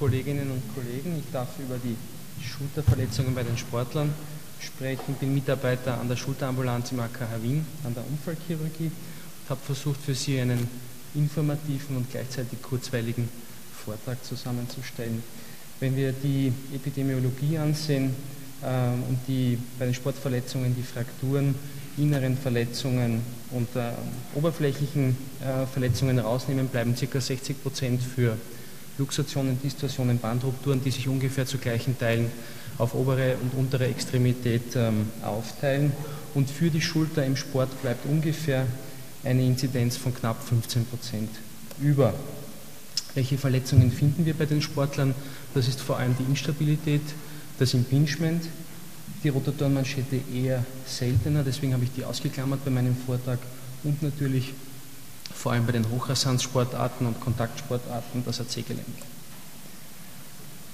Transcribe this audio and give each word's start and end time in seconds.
Kolleginnen 0.00 0.50
und 0.50 0.62
Kollegen. 0.74 1.18
Ich 1.18 1.30
darf 1.30 1.48
über 1.58 1.76
die 1.76 1.94
Schulterverletzungen 2.42 3.34
bei 3.34 3.42
den 3.42 3.58
Sportlern 3.58 4.10
sprechen. 4.58 5.04
Ich 5.08 5.16
bin 5.16 5.34
Mitarbeiter 5.34 6.00
an 6.00 6.08
der 6.08 6.16
Schulterambulanz 6.16 6.90
im 6.92 7.00
AKH 7.00 7.42
Wien, 7.42 7.66
an 7.84 7.92
der 7.92 8.02
Unfallchirurgie 8.08 8.86
und 8.86 9.50
habe 9.50 9.60
versucht, 9.60 10.00
für 10.00 10.14
Sie 10.14 10.40
einen 10.40 10.66
informativen 11.14 11.98
und 11.98 12.10
gleichzeitig 12.10 12.62
kurzweiligen 12.62 13.28
Vortrag 13.84 14.24
zusammenzustellen. 14.24 15.22
Wenn 15.80 15.94
wir 15.94 16.12
die 16.12 16.50
Epidemiologie 16.74 17.58
ansehen 17.58 18.14
äh, 18.62 18.88
und 19.06 19.18
die, 19.28 19.58
bei 19.78 19.84
den 19.84 19.92
Sportverletzungen 19.94 20.74
die 20.74 20.82
Frakturen, 20.82 21.54
inneren 21.98 22.38
Verletzungen 22.38 23.20
und 23.50 23.68
äh, 23.76 23.92
oberflächlichen 24.34 25.14
äh, 25.42 25.66
Verletzungen 25.66 26.18
rausnehmen, 26.18 26.68
bleiben 26.68 26.94
ca. 26.94 27.20
60 27.20 27.62
Prozent 27.62 28.02
für 28.02 28.38
Luxationen, 29.00 29.60
Distorsionen, 29.60 30.18
Bandrupturen, 30.18 30.82
die 30.84 30.90
sich 30.90 31.08
ungefähr 31.08 31.46
zu 31.46 31.58
gleichen 31.58 31.98
Teilen 31.98 32.30
auf 32.78 32.94
obere 32.94 33.36
und 33.42 33.58
untere 33.58 33.86
Extremität 33.86 34.76
ähm, 34.76 35.08
aufteilen. 35.22 35.92
Und 36.34 36.50
für 36.50 36.70
die 36.70 36.80
Schulter 36.80 37.24
im 37.24 37.34
Sport 37.34 37.80
bleibt 37.82 38.06
ungefähr 38.06 38.66
eine 39.24 39.44
Inzidenz 39.44 39.96
von 39.96 40.14
knapp 40.14 40.42
15 40.46 40.84
Prozent 40.86 41.30
über. 41.80 42.14
Welche 43.14 43.38
Verletzungen 43.38 43.90
finden 43.90 44.24
wir 44.24 44.34
bei 44.34 44.46
den 44.46 44.62
Sportlern? 44.62 45.14
Das 45.54 45.66
ist 45.66 45.80
vor 45.80 45.98
allem 45.98 46.14
die 46.18 46.30
Instabilität, 46.30 47.02
das 47.58 47.74
Impingement, 47.74 48.44
die 49.24 49.30
Rotatorenmanschette 49.30 50.20
eher 50.32 50.64
seltener, 50.86 51.42
deswegen 51.42 51.72
habe 51.72 51.84
ich 51.84 51.90
die 51.90 52.04
ausgeklammert 52.04 52.64
bei 52.64 52.70
meinem 52.70 52.96
Vortrag 53.06 53.38
und 53.82 54.02
natürlich 54.02 54.52
vor 55.34 55.52
allem 55.52 55.66
bei 55.66 55.72
den 55.72 55.90
Hochrasanzsportarten 55.90 57.06
und 57.06 57.20
Kontaktsportarten 57.20 58.24
das 58.24 58.40
AC-Gelenk. 58.40 58.86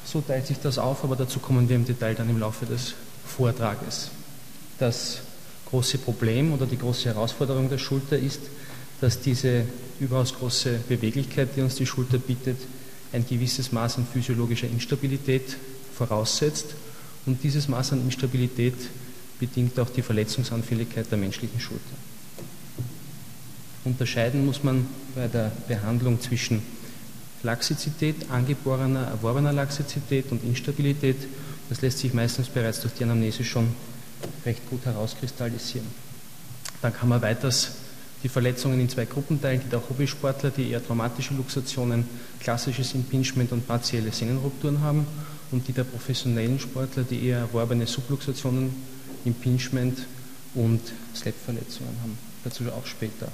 So 0.05 0.21
teilt 0.21 0.47
sich 0.47 0.59
das 0.59 0.79
auf, 0.79 1.03
aber 1.05 1.17
dazu 1.17 1.41
kommen 1.41 1.69
wir 1.69 1.77
im 1.77 1.85
Detail 1.85 2.15
dann 2.15 2.31
im 2.31 2.39
Laufe 2.39 2.65
des 2.67 2.95
Vortrages. 3.27 4.11
Das 4.79 5.19
große 5.69 5.99
Problem 5.99 6.53
oder 6.53 6.67
die 6.67 6.79
große 6.79 7.07
Herausforderung 7.07 7.69
der 7.69 7.79
Schulter 7.79 8.17
ist, 8.17 8.41
dass 9.01 9.21
diese 9.21 9.65
überaus 10.01 10.34
große 10.34 10.81
Beweglichkeit, 10.89 11.51
die 11.57 11.61
uns 11.61 11.75
die 11.75 11.87
Schulter 11.87 12.19
bietet, 12.19 12.59
ein 13.12 13.27
gewisses 13.27 13.73
Maß 13.73 13.99
an 13.99 14.07
physiologischer 14.07 14.69
Instabilität 14.69 15.57
voraussetzt 15.95 16.67
und 17.25 17.43
dieses 17.43 17.69
Maß 17.69 17.93
an 17.93 18.03
Instabilität 18.03 18.75
bedingt 19.39 19.79
auch 19.81 19.91
die 19.91 20.03
Verletzungsanfälligkeit 20.03 21.11
der 21.11 21.19
menschlichen 21.19 21.61
Schulter. 21.61 21.83
Unterscheiden 23.87 24.45
muss 24.45 24.65
man 24.65 24.87
bei 25.15 25.29
der 25.29 25.53
Behandlung 25.69 26.20
zwischen 26.20 26.61
Laxizität, 27.45 28.17
angeborener, 28.31 29.05
erworbener 29.05 29.53
Laxizität 29.53 30.33
und 30.33 30.43
Instabilität. 30.43 31.17
Das 31.69 31.81
lässt 31.83 32.01
sich 32.01 32.12
meistens 32.12 32.48
bereits 32.48 32.81
durch 32.81 32.95
die 32.95 33.05
Anamnese 33.05 33.45
schon 33.45 33.69
recht 34.45 34.69
gut 34.69 34.84
herauskristallisieren. 34.84 35.87
Dann 36.83 36.93
kann 36.93 37.09
man 37.09 37.23
weiters 37.23 37.77
die 38.25 38.28
Verletzungen 38.28 38.81
in 38.81 38.89
zwei 38.89 39.05
Gruppen 39.05 39.41
teilen, 39.41 39.61
die 39.65 39.70
der 39.70 39.81
Hobbysportler, 39.89 40.50
die 40.50 40.71
eher 40.71 40.84
traumatische 40.84 41.34
Luxationen, 41.34 42.09
klassisches 42.41 42.95
Impingement 42.95 43.53
und 43.53 43.69
partielle 43.69 44.11
Sehnenrupturen 44.11 44.81
haben 44.81 45.06
und 45.53 45.69
die 45.69 45.73
der 45.73 45.84
professionellen 45.84 46.59
Sportler, 46.59 47.05
die 47.05 47.25
eher 47.27 47.39
erworbene 47.39 47.87
Subluxationen, 47.87 48.75
Impingement 49.25 49.98
und 50.55 50.81
Slap-Verletzungen 51.15 51.97
haben. 52.03 52.19
Dazu 52.43 52.65
auch 52.73 52.87
später. 52.87 53.28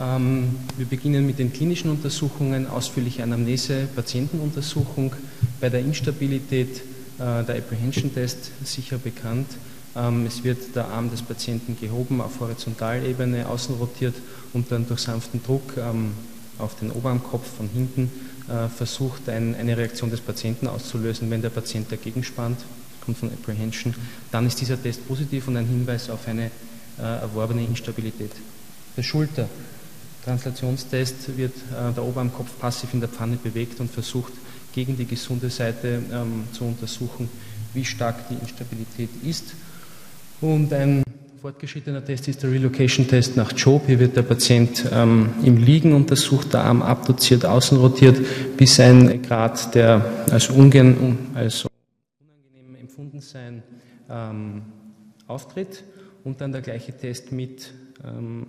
Ähm, 0.00 0.56
wir 0.78 0.86
beginnen 0.86 1.26
mit 1.26 1.38
den 1.38 1.52
klinischen 1.52 1.90
Untersuchungen, 1.90 2.66
ausführliche 2.66 3.22
Anamnese, 3.22 3.86
Patientenuntersuchung. 3.94 5.14
Bei 5.60 5.68
der 5.68 5.80
Instabilität 5.80 6.78
äh, 7.18 7.44
der 7.44 7.56
Apprehension-Test 7.56 8.50
sicher 8.64 8.96
bekannt. 8.96 9.48
Ähm, 9.94 10.24
es 10.26 10.42
wird 10.42 10.74
der 10.74 10.88
Arm 10.88 11.10
des 11.10 11.20
Patienten 11.20 11.76
gehoben 11.78 12.22
auf 12.22 12.40
Horizontalebene, 12.40 13.46
außen 13.46 13.74
rotiert 13.74 14.14
und 14.54 14.72
dann 14.72 14.88
durch 14.88 15.00
sanften 15.00 15.42
Druck 15.42 15.76
ähm, 15.76 16.12
auf 16.58 16.76
den 16.76 16.92
Oberarmkopf 16.92 17.56
von 17.58 17.68
hinten 17.68 18.10
äh, 18.48 18.68
versucht, 18.68 19.28
eine 19.28 19.76
Reaktion 19.76 20.10
des 20.10 20.20
Patienten 20.20 20.66
auszulösen. 20.66 21.30
Wenn 21.30 21.42
der 21.42 21.50
Patient 21.50 21.92
dagegen 21.92 22.24
spannt, 22.24 22.60
kommt 23.04 23.18
von 23.18 23.30
Apprehension, 23.30 23.94
dann 24.30 24.46
ist 24.46 24.60
dieser 24.60 24.82
Test 24.82 25.06
positiv 25.06 25.48
und 25.48 25.56
ein 25.58 25.66
Hinweis 25.66 26.08
auf 26.08 26.26
eine 26.26 26.46
äh, 26.98 27.02
erworbene 27.02 27.64
Instabilität 27.64 28.32
der 28.96 29.02
Schulter. 29.02 29.48
Translationstest 30.24 31.36
wird 31.36 31.54
äh, 31.56 31.92
der 31.94 32.04
Oberarmkopf 32.04 32.58
passiv 32.58 32.92
in 32.94 33.00
der 33.00 33.08
Pfanne 33.08 33.36
bewegt 33.36 33.80
und 33.80 33.90
versucht, 33.90 34.32
gegen 34.72 34.96
die 34.96 35.06
gesunde 35.06 35.50
Seite 35.50 36.02
ähm, 36.12 36.44
zu 36.52 36.64
untersuchen, 36.64 37.28
wie 37.74 37.84
stark 37.84 38.28
die 38.28 38.34
Instabilität 38.34 39.10
ist. 39.24 39.54
Und 40.40 40.72
ein 40.72 41.02
fortgeschrittener 41.40 42.04
Test 42.04 42.28
ist 42.28 42.42
der 42.42 42.50
Relocation-Test 42.50 43.36
nach 43.36 43.52
Job. 43.56 43.84
Hier 43.86 43.98
wird 43.98 44.16
der 44.16 44.22
Patient 44.22 44.84
ähm, 44.92 45.30
im 45.42 45.56
Liegen 45.56 45.92
untersucht, 45.92 46.52
der 46.52 46.64
Arm 46.64 46.82
abdoziert, 46.82 47.44
außen 47.44 47.78
rotiert, 47.78 48.18
bis 48.56 48.78
ein 48.78 49.22
Grad, 49.22 49.74
der 49.74 50.26
als, 50.30 50.50
ungern, 50.50 51.28
als 51.34 51.66
unangenehm 52.20 52.74
empfunden 52.80 53.20
sein 53.20 53.62
ähm, 54.08 54.62
auftritt. 55.26 55.84
Und 56.22 56.42
dann 56.42 56.52
der 56.52 56.60
gleiche 56.60 56.92
Test 56.94 57.32
mit 57.32 57.72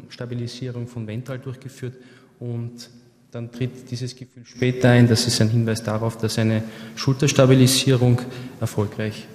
Stabilisierung 0.10 0.88
von 0.88 1.06
ventral 1.06 1.40
durchgeführt 1.40 1.96
und 2.40 2.90
dann 3.32 3.52
tritt 3.52 3.90
dieses 3.90 4.16
Gefühl 4.16 4.46
später 4.46 4.90
ein. 4.90 5.08
Das 5.08 5.26
ist 5.26 5.40
ein 5.42 5.50
Hinweis 5.50 5.84
darauf, 5.84 6.18
dass 6.18 6.38
eine 6.38 6.64
Schulterstabilisierung 6.96 8.20
erfolgreich 8.60 9.26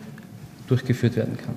durchgeführt 0.68 1.16
werden 1.16 1.36
kann. 1.36 1.54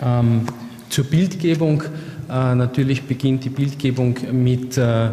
Ähm, 0.00 0.46
zur 0.88 1.04
Bildgebung. 1.04 1.82
Äh, 2.28 2.54
natürlich 2.54 3.02
beginnt 3.04 3.44
die 3.44 3.50
Bildgebung 3.50 4.16
mit 4.32 4.76
äh, 4.76 5.06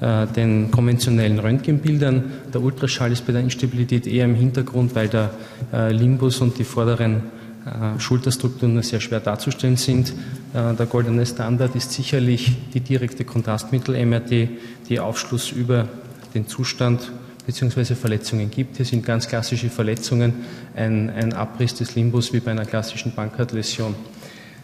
äh, 0.00 0.26
den 0.34 0.70
konventionellen 0.70 1.38
Röntgenbildern. 1.38 2.32
Der 2.52 2.62
Ultraschall 2.62 3.12
ist 3.12 3.26
bei 3.26 3.32
der 3.32 3.42
Instabilität 3.42 4.06
eher 4.06 4.24
im 4.24 4.34
Hintergrund, 4.34 4.94
weil 4.94 5.08
der 5.08 5.30
äh, 5.72 5.92
Limbus 5.92 6.40
und 6.40 6.58
die 6.58 6.64
vorderen 6.64 7.22
äh, 7.66 8.00
Schulterstrukturen 8.00 8.82
sehr 8.82 9.00
schwer 9.00 9.20
darzustellen 9.20 9.76
sind. 9.76 10.14
Äh, 10.54 10.74
der 10.74 10.86
goldene 10.86 11.26
Standard 11.26 11.74
ist 11.76 11.92
sicherlich 11.92 12.56
die 12.72 12.80
direkte 12.80 13.24
Kontrastmittel-MRT, 13.24 14.48
die 14.88 15.00
Aufschluss 15.00 15.50
über 15.50 15.88
den 16.34 16.46
Zustand 16.46 17.12
bzw. 17.46 17.94
Verletzungen 17.94 18.50
gibt. 18.50 18.76
Hier 18.76 18.86
sind 18.86 19.04
ganz 19.04 19.28
klassische 19.28 19.68
Verletzungen, 19.68 20.34
ein, 20.74 21.10
ein 21.10 21.32
Abriss 21.32 21.74
des 21.74 21.94
Limbus 21.94 22.32
wie 22.32 22.40
bei 22.40 22.52
einer 22.52 22.64
klassischen 22.64 23.14
Bankhartläsion. 23.14 23.94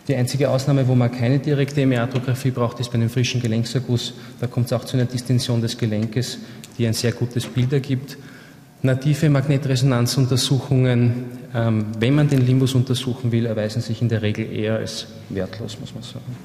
Die 0.08 0.14
einzige 0.14 0.48
Ausnahme, 0.50 0.86
wo 0.86 0.94
man 0.94 1.10
keine 1.10 1.40
direkte 1.40 1.84
MR-Tographie 1.84 2.52
braucht, 2.52 2.78
ist 2.78 2.90
bei 2.90 2.94
einem 2.94 3.10
frischen 3.10 3.42
Gelenkserguss. 3.42 4.14
Da 4.40 4.46
kommt 4.46 4.66
es 4.66 4.72
auch 4.72 4.84
zu 4.84 4.96
einer 4.96 5.06
Distension 5.06 5.60
des 5.60 5.76
Gelenkes, 5.76 6.38
die 6.78 6.86
ein 6.86 6.92
sehr 6.92 7.10
gutes 7.10 7.44
Bild 7.46 7.72
ergibt. 7.72 8.16
Native 8.86 9.28
Magnetresonanzuntersuchungen, 9.28 11.24
ähm, 11.54 11.86
wenn 11.98 12.14
man 12.14 12.28
den 12.28 12.47
Limbus 12.47 12.74
untersuchen 12.74 13.30
will, 13.32 13.47
erweisen 13.47 13.82
sich 13.82 14.00
in 14.00 14.08
der 14.08 14.22
Regel 14.22 14.50
eher 14.50 14.76
als 14.76 15.06
wertlos, 15.28 15.78
muss 15.80 15.94
man 15.94 16.02
sagen. 16.02 16.36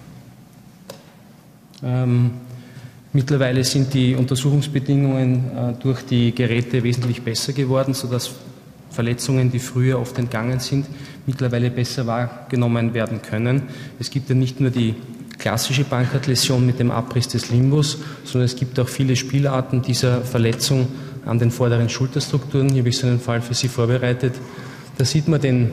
Ähm, 1.83 2.31
mittlerweile 3.13 3.63
sind 3.63 3.93
die 3.93 4.15
Untersuchungsbedingungen 4.15 5.51
äh, 5.55 5.73
durch 5.81 6.01
die 6.05 6.33
Geräte 6.35 6.83
wesentlich 6.83 7.21
besser 7.21 7.53
geworden, 7.53 7.93
sodass 7.93 8.31
Verletzungen, 8.91 9.51
die 9.51 9.59
früher 9.59 9.99
oft 9.99 10.17
entgangen 10.17 10.59
sind, 10.59 10.85
mittlerweile 11.25 11.71
besser 11.71 12.05
wahrgenommen 12.07 12.93
werden 12.93 13.21
können. 13.21 13.63
Es 13.99 14.09
gibt 14.11 14.29
ja 14.29 14.35
nicht 14.35 14.59
nur 14.59 14.69
die 14.69 14.95
klassische 15.37 15.85
Bankhartläsion 15.85 16.65
mit 16.65 16.79
dem 16.79 16.91
Abriss 16.91 17.27
des 17.27 17.49
Limbus, 17.49 17.97
sondern 18.25 18.45
es 18.45 18.55
gibt 18.55 18.79
auch 18.79 18.87
viele 18.87 19.15
Spielarten 19.15 19.81
dieser 19.81 20.21
Verletzung 20.21 20.87
an 21.25 21.39
den 21.39 21.51
vorderen 21.51 21.89
Schulterstrukturen. 21.89 22.69
Hier 22.69 22.79
habe 22.79 22.89
ich 22.89 22.97
so 22.97 23.07
einen 23.07 23.19
Fall 23.19 23.41
für 23.41 23.53
Sie 23.53 23.67
vorbereitet. 23.67 24.33
Da 24.97 25.05
sieht 25.05 25.27
man 25.27 25.41
den, 25.41 25.71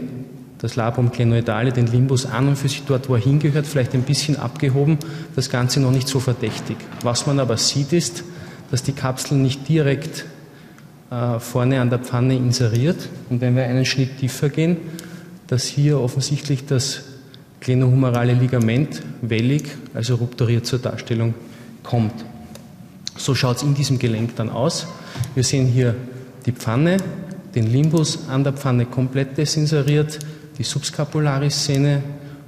das 0.58 0.76
Labrum 0.76 1.10
glenoidale, 1.10 1.72
den 1.72 1.86
Limbus 1.86 2.26
an 2.26 2.48
und 2.48 2.56
für 2.56 2.68
sich 2.68 2.82
dort, 2.86 3.08
wo 3.08 3.14
er 3.14 3.20
hingehört, 3.20 3.66
vielleicht 3.66 3.94
ein 3.94 4.02
bisschen 4.02 4.36
abgehoben, 4.36 4.98
das 5.36 5.50
Ganze 5.50 5.80
noch 5.80 5.92
nicht 5.92 6.08
so 6.08 6.20
verdächtig. 6.20 6.76
Was 7.02 7.26
man 7.26 7.40
aber 7.40 7.56
sieht, 7.56 7.92
ist, 7.92 8.24
dass 8.70 8.82
die 8.82 8.92
Kapsel 8.92 9.38
nicht 9.38 9.68
direkt 9.68 10.26
äh, 11.10 11.38
vorne 11.38 11.80
an 11.80 11.90
der 11.90 11.98
Pfanne 12.00 12.36
inseriert. 12.36 13.08
Und 13.30 13.40
wenn 13.40 13.56
wir 13.56 13.64
einen 13.64 13.84
Schnitt 13.84 14.18
tiefer 14.18 14.48
gehen, 14.48 14.76
dass 15.46 15.64
hier 15.64 16.00
offensichtlich 16.00 16.66
das 16.66 17.02
glenohumerale 17.60 18.34
Ligament 18.34 19.02
wellig, 19.22 19.64
also 19.94 20.16
rupturiert 20.16 20.66
zur 20.66 20.78
Darstellung 20.78 21.34
kommt. 21.82 22.12
So 23.16 23.34
schaut 23.34 23.56
es 23.56 23.62
in 23.62 23.74
diesem 23.74 23.98
Gelenk 23.98 24.36
dann 24.36 24.50
aus. 24.50 24.86
Wir 25.34 25.44
sehen 25.44 25.66
hier 25.66 25.94
die 26.46 26.52
Pfanne, 26.52 26.98
den 27.54 27.70
Limbus 27.70 28.28
an 28.28 28.44
der 28.44 28.52
Pfanne 28.52 28.86
komplett 28.86 29.36
desinseriert, 29.36 30.18
die 30.58 30.64
Subscapularis-Szene 30.64 32.02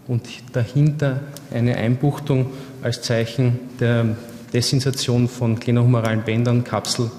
und 0.09 0.27
dahinter 0.53 1.21
eine 1.53 1.77
Einbuchtung 1.77 2.47
als 2.83 3.03
Zeichen 3.03 3.59
der 3.79 4.17
Desinsation 4.53 5.29
von 5.29 5.59
glenohumeralen 5.59 6.23
Bändern, 6.23 6.65
Kapsel 6.65 7.11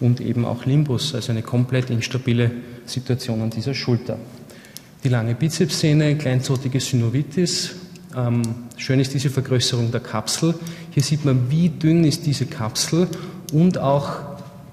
und 0.00 0.20
eben 0.20 0.44
auch 0.44 0.64
Limbus, 0.64 1.14
also 1.14 1.32
eine 1.32 1.42
komplett 1.42 1.90
instabile 1.90 2.50
Situation 2.84 3.40
an 3.42 3.50
dieser 3.50 3.74
Schulter. 3.74 4.18
Die 5.02 5.08
lange 5.08 5.34
Bizepssehne, 5.34 6.16
kleinzotige 6.16 6.80
Synovitis. 6.80 7.74
Ähm, 8.16 8.42
schön 8.76 9.00
ist 9.00 9.14
diese 9.14 9.30
Vergrößerung 9.30 9.90
der 9.90 10.00
Kapsel. 10.00 10.54
Hier 10.90 11.02
sieht 11.02 11.24
man, 11.24 11.50
wie 11.50 11.68
dünn 11.68 12.04
ist 12.04 12.26
diese 12.26 12.46
Kapsel 12.46 13.08
und 13.52 13.78
auch 13.78 14.20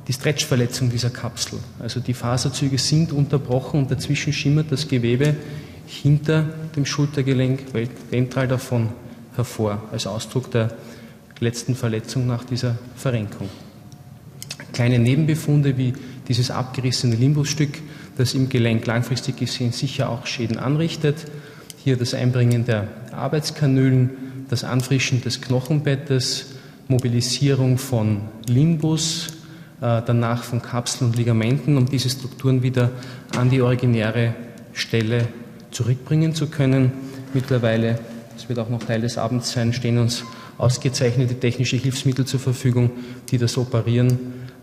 die 0.08 0.14
Stretchverletzung 0.14 0.90
dieser 0.90 1.10
Kapsel. 1.10 1.60
Also 1.80 2.00
die 2.00 2.14
Faserzüge 2.14 2.78
sind 2.78 3.12
unterbrochen 3.12 3.82
und 3.82 3.92
dazwischen 3.92 4.34
schimmert 4.34 4.72
das 4.72 4.88
Gewebe 4.88 5.36
hinter 5.86 6.46
dem 6.76 6.86
Schultergelenk 6.86 7.62
ventral 8.10 8.48
davon 8.48 8.90
hervor, 9.36 9.82
als 9.92 10.08
Ausdruck 10.08 10.52
der 10.52 10.76
letzten 11.40 11.76
Verletzung 11.76 12.28
nach 12.28 12.44
dieser 12.44 12.78
Verrenkung. 12.96 13.50
Kleine 14.72 15.00
Nebenbefunde 15.00 15.78
wie 15.78 15.94
dieses 16.28 16.52
abgerissene 16.52 17.16
Limbusstück, 17.16 17.80
das 18.18 18.34
im 18.34 18.50
Gelenk 18.50 18.86
langfristig 18.86 19.38
gesehen 19.38 19.72
sicher 19.72 20.10
auch 20.10 20.26
Schäden 20.26 20.58
anrichtet. 20.58 21.26
Hier 21.84 21.98
das 21.98 22.14
Einbringen 22.14 22.66
der 22.66 22.88
Arbeitskanülen, 23.12 24.12
das 24.50 24.64
Anfrischen 24.64 25.22
des 25.22 25.42
Knochenbettes, 25.42 26.46
Mobilisierung 26.88 27.78
von 27.78 28.22
Limbus, 28.48 29.28
danach 29.84 30.44
von 30.44 30.62
Kapseln 30.62 31.12
und 31.12 31.18
Ligamenten, 31.18 31.76
um 31.76 31.86
diese 31.86 32.10
Strukturen 32.10 32.64
wieder 32.64 32.92
an 33.38 33.50
die 33.50 33.62
originäre 33.62 34.34
Stelle 34.72 35.28
zurückbringen 35.72 36.34
zu 36.34 36.48
können. 36.48 36.94
Mittlerweile, 37.34 38.00
das 38.34 38.48
wird 38.48 38.60
auch 38.60 38.70
noch 38.70 38.84
Teil 38.84 39.02
des 39.02 39.18
Abends 39.18 39.52
sein, 39.52 39.74
stehen 39.74 39.98
uns 39.98 40.24
ausgezeichnete 40.58 41.40
technische 41.40 41.76
Hilfsmittel 41.76 42.26
zur 42.26 42.40
Verfügung, 42.40 42.92
die 43.30 43.38
das 43.38 43.58
Operieren 43.58 44.18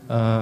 äh, 0.09 0.39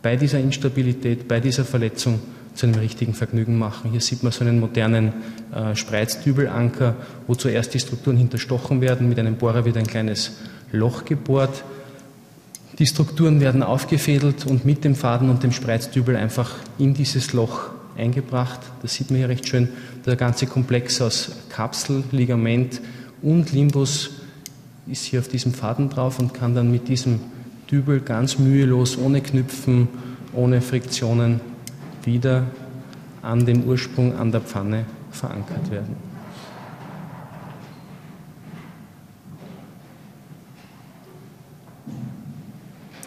bei 0.00 0.16
dieser 0.16 0.38
Instabilität, 0.38 1.26
bei 1.26 1.40
dieser 1.40 1.64
Verletzung 1.64 2.20
zu 2.54 2.66
einem 2.66 2.76
richtigen 2.76 3.14
Vergnügen 3.14 3.58
machen. 3.58 3.90
Hier 3.90 4.00
sieht 4.00 4.22
man 4.22 4.32
so 4.32 4.44
einen 4.44 4.60
modernen 4.60 5.12
äh, 5.54 5.74
Spreizdübelanker, 5.74 6.96
wo 7.26 7.34
zuerst 7.34 7.74
die 7.74 7.80
Strukturen 7.80 8.16
hinterstochen 8.16 8.80
werden. 8.80 9.08
Mit 9.08 9.18
einem 9.18 9.36
Bohrer 9.36 9.64
wird 9.64 9.76
ein 9.76 9.86
kleines 9.86 10.38
Loch 10.70 11.04
gebohrt. 11.04 11.64
Die 12.78 12.86
Strukturen 12.86 13.40
werden 13.40 13.64
aufgefädelt 13.64 14.46
und 14.46 14.64
mit 14.64 14.84
dem 14.84 14.94
Faden 14.94 15.30
und 15.30 15.42
dem 15.42 15.50
Spreizdübel 15.50 16.14
einfach 16.14 16.54
in 16.78 16.94
dieses 16.94 17.32
Loch 17.32 17.70
eingebracht. 17.96 18.60
Das 18.82 18.94
sieht 18.94 19.10
man 19.10 19.18
hier 19.18 19.28
recht 19.28 19.48
schön. 19.48 19.68
Der 20.06 20.14
ganze 20.14 20.46
Komplex 20.46 21.00
aus 21.00 21.32
Kapsel, 21.48 22.04
Ligament 22.12 22.80
und 23.20 23.52
Limbus 23.52 24.10
ist 24.86 25.04
hier 25.04 25.18
auf 25.18 25.26
diesem 25.26 25.52
Faden 25.52 25.90
drauf 25.90 26.20
und 26.20 26.34
kann 26.34 26.54
dann 26.54 26.70
mit 26.70 26.86
diesem 26.86 27.18
Dübel 27.68 27.98
ganz 28.00 28.38
mühelos, 28.38 28.96
ohne 28.96 29.22
Knüpfen, 29.22 29.88
ohne 30.32 30.60
Friktionen 30.60 31.40
wieder 32.04 32.44
an 33.22 33.44
dem 33.44 33.64
Ursprung, 33.64 34.16
an 34.16 34.30
der 34.30 34.40
Pfanne 34.40 34.84
verankert 35.10 35.70
werden. 35.72 36.07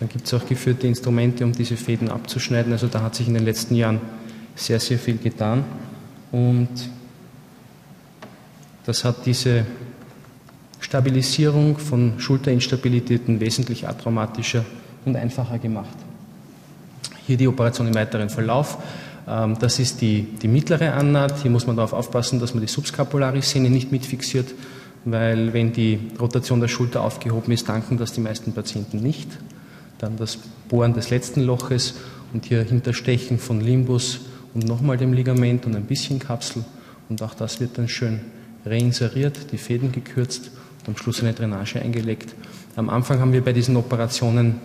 Dann 0.02 0.10
gibt 0.10 0.26
es 0.26 0.34
auch 0.34 0.48
geführte 0.48 0.88
Instrumente, 0.88 1.46
um 1.46 1.52
diese 1.52 1.78
Fäden 1.78 2.10
abzuschneiden. 2.10 2.72
Also 2.74 2.88
da 2.88 3.04
hat 3.04 3.14
sich 3.14 3.28
in 3.28 3.36
den 3.36 3.46
letzten 3.46 3.76
Jahren 3.76 4.02
sehr, 4.56 4.80
sehr 4.80 4.98
viel 4.98 5.20
getan. 5.20 5.64
Und 6.32 6.70
das 8.84 9.06
hat 9.06 9.28
diese 9.28 9.64
Stabilisierung 10.80 11.78
von 11.78 12.14
Schulterinstabilitäten 12.18 13.40
wesentlich 13.40 13.88
atraumatischer 13.88 14.66
und 15.06 15.16
einfacher 15.16 15.60
gemacht. 15.60 15.96
Hier 17.28 17.38
die 17.38 17.48
Operation 17.48 17.86
im 17.86 17.94
weiteren 17.94 18.32
Verlauf. 18.32 18.80
Ähm, 19.28 19.56
das 19.60 19.78
ist 19.78 20.02
die, 20.02 20.24
die 20.42 20.48
mittlere 20.48 20.96
Annaht. 20.96 21.44
Hier 21.44 21.52
muss 21.52 21.68
man 21.68 21.76
darauf 21.76 21.94
aufpassen, 21.94 22.40
dass 22.40 22.56
man 22.56 22.62
die 22.62 22.72
Subscapularis-Sehne 22.72 23.70
nicht 23.70 23.92
mitfixiert, 23.92 24.52
weil 25.06 25.54
wenn 25.54 25.74
die 25.74 26.00
Rotation 26.20 26.60
der 26.60 26.70
Schulter 26.70 27.04
aufgehoben 27.04 27.52
ist, 27.52 27.70
danken 27.70 28.00
das 28.00 28.14
die 28.14 28.22
meisten 28.22 28.54
Patienten 28.54 28.98
nicht. 28.98 29.30
Dann 30.02 30.18
das 30.18 30.40
Bohren 30.68 30.94
des 30.94 31.12
letzten 31.12 31.42
Loches 31.42 31.94
und 32.34 32.46
hier 32.46 32.64
Hinterstechen 32.64 33.38
von 33.38 33.62
Limbus 33.62 34.22
und 34.56 34.66
nochmal 34.68 34.98
dem 34.98 35.14
Ligament 35.14 35.68
und 35.68 35.76
ein 35.76 35.86
bisschen 35.86 36.18
Kapsel. 36.18 36.66
Und 37.08 37.22
auch 37.22 37.36
das 37.36 37.60
wird 37.60 37.78
dann 37.78 37.88
schön 37.88 38.20
reinseriert, 38.66 39.52
die 39.52 39.60
Fäden 39.60 39.92
gekürzt 39.92 40.50
und 40.80 40.90
am 40.90 40.98
Schluss 40.98 41.22
eine 41.22 41.34
Drainage 41.34 41.80
eingelegt. 41.80 42.34
Am 42.76 42.90
Anfang 42.90 43.20
haben 43.20 43.32
wir 43.32 43.44
bei 43.44 43.54
diesen 43.54 43.76
Operationen 43.76 44.60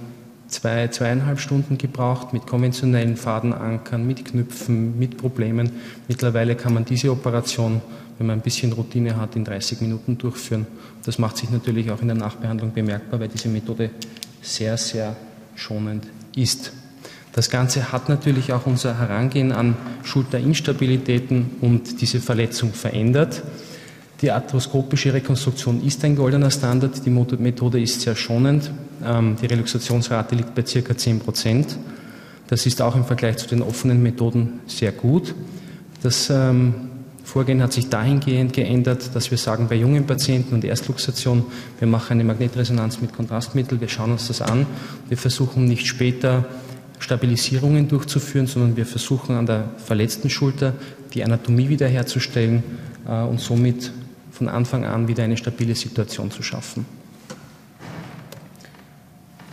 zwei, 0.48 0.88
zweieinhalb 0.88 1.38
Stunden 1.38 1.76
gebraucht 1.76 2.32
mit 2.32 2.46
konventionellen 2.46 3.16
Fadenankern, 3.18 4.06
mit 4.06 4.24
Knüpfen, 4.24 4.98
mit 4.98 5.18
Problemen. 5.18 5.72
Mittlerweile 6.08 6.54
kann 6.54 6.72
man 6.72 6.86
diese 6.86 7.10
Operation, 7.10 7.82
wenn 8.16 8.26
man 8.28 8.38
ein 8.38 8.42
bisschen 8.42 8.72
Routine 8.72 9.16
hat, 9.16 9.36
in 9.36 9.44
30 9.44 9.82
Minuten 9.82 10.16
durchführen. 10.16 10.66
Das 11.04 11.18
macht 11.18 11.36
sich 11.36 11.50
natürlich 11.50 11.90
auch 11.90 12.00
in 12.00 12.08
der 12.08 12.16
Nachbehandlung 12.16 12.72
bemerkbar, 12.72 13.20
weil 13.20 13.28
diese 13.28 13.48
Methode 13.48 13.90
sehr, 14.40 14.76
sehr 14.76 15.16
schonend 15.56 16.06
ist. 16.36 16.72
Das 17.32 17.50
Ganze 17.50 17.92
hat 17.92 18.08
natürlich 18.08 18.52
auch 18.52 18.66
unser 18.66 18.98
Herangehen 18.98 19.52
an 19.52 19.76
Schulterinstabilitäten 20.04 21.50
und 21.60 22.00
diese 22.00 22.20
Verletzung 22.20 22.72
verändert. 22.72 23.42
Die 24.22 24.30
arthroskopische 24.30 25.12
Rekonstruktion 25.12 25.84
ist 25.84 26.02
ein 26.04 26.16
goldener 26.16 26.50
Standard. 26.50 27.04
Die 27.04 27.10
Methode 27.10 27.78
ist 27.78 28.00
sehr 28.00 28.16
schonend. 28.16 28.70
Ähm, 29.04 29.36
die 29.40 29.46
Reluxationsrate 29.46 30.34
liegt 30.34 30.54
bei 30.54 30.62
ca. 30.62 30.96
10 30.96 31.20
Prozent. 31.20 31.76
Das 32.46 32.64
ist 32.64 32.80
auch 32.80 32.96
im 32.96 33.04
Vergleich 33.04 33.36
zu 33.36 33.48
den 33.48 33.60
offenen 33.60 34.02
Methoden 34.02 34.60
sehr 34.66 34.92
gut. 34.92 35.34
Das 36.02 36.30
ähm, 36.30 36.74
Vorgehen 37.26 37.60
hat 37.60 37.72
sich 37.72 37.88
dahingehend 37.88 38.52
geändert, 38.52 39.10
dass 39.14 39.32
wir 39.32 39.36
sagen, 39.36 39.66
bei 39.68 39.74
jungen 39.74 40.06
Patienten 40.06 40.54
und 40.54 40.64
Erstluxation, 40.64 41.44
wir 41.80 41.88
machen 41.88 42.12
eine 42.12 42.24
Magnetresonanz 42.24 43.00
mit 43.00 43.12
Kontrastmittel, 43.12 43.80
wir 43.80 43.88
schauen 43.88 44.12
uns 44.12 44.28
das 44.28 44.40
an. 44.40 44.64
Wir 45.08 45.18
versuchen 45.18 45.64
nicht 45.64 45.88
später 45.88 46.44
Stabilisierungen 47.00 47.88
durchzuführen, 47.88 48.46
sondern 48.46 48.76
wir 48.76 48.86
versuchen 48.86 49.34
an 49.34 49.44
der 49.44 49.70
verletzten 49.76 50.30
Schulter 50.30 50.74
die 51.14 51.24
Anatomie 51.24 51.68
wiederherzustellen 51.68 52.62
äh, 53.08 53.22
und 53.22 53.40
somit 53.40 53.90
von 54.30 54.48
Anfang 54.48 54.84
an 54.84 55.08
wieder 55.08 55.24
eine 55.24 55.36
stabile 55.36 55.74
Situation 55.74 56.30
zu 56.30 56.44
schaffen. 56.44 56.86